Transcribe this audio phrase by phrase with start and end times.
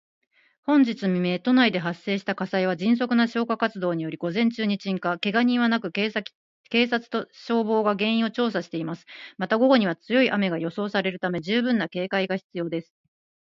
[0.63, 5.19] 本日未明、都内で発生した火災は、迅速な消火活動により午前中に鎮火。
[5.19, 6.23] けが人はなく、警察
[7.07, 9.05] と消防が原因を調査しています。
[9.37, 12.95] また、午後には強い雨が予想されるため、十分な警戒が必要です。